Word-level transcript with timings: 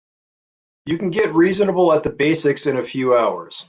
You 0.87 0.97
can 0.97 1.11
get 1.11 1.35
reasonable 1.35 1.93
at 1.93 2.01
the 2.01 2.09
basics 2.09 2.65
in 2.65 2.77
a 2.77 2.81
few 2.83 3.15
hours. 3.15 3.59